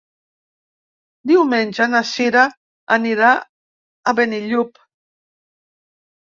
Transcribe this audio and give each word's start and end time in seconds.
Diumenge 1.31 1.87
na 1.91 2.01
Sira 2.13 2.47
anirà 2.97 3.31
a 3.35 4.17
Benillup. 4.23 4.85